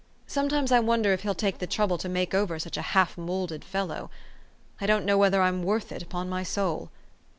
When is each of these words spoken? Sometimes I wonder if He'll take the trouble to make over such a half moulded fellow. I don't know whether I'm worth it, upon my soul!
Sometimes 0.25 0.71
I 0.71 0.79
wonder 0.79 1.13
if 1.13 1.21
He'll 1.21 1.35
take 1.35 1.59
the 1.59 1.67
trouble 1.67 1.99
to 1.99 2.09
make 2.09 2.33
over 2.33 2.57
such 2.57 2.75
a 2.75 2.81
half 2.97 3.19
moulded 3.19 3.63
fellow. 3.63 4.09
I 4.79 4.87
don't 4.87 5.05
know 5.05 5.19
whether 5.19 5.43
I'm 5.43 5.61
worth 5.61 5.91
it, 5.91 6.01
upon 6.01 6.27
my 6.27 6.41
soul! 6.41 6.89